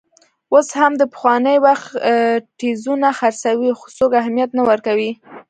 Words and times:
اوس 0.53 0.67
هم 0.79 0.93
د 0.97 1.03
پخواني 1.13 1.55
وخت 1.65 1.89
ټیزونه 2.59 3.07
خرڅوي، 3.19 3.71
خو 3.79 3.85
څوک 3.97 4.11
اهمیت 4.21 4.49
نه 4.57 4.63
ورکوي. 4.69 5.11